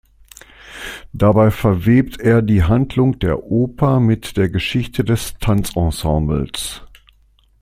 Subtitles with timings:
[1.13, 6.81] Dabei verwebt er die Handlung der Oper mit der Geschichte des Tanzensembles.